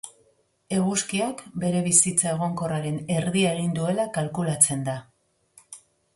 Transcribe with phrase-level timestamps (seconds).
[0.77, 4.99] Eguzkiak bere bizitza egonkorraren erdia egin duela kalkulatzen da.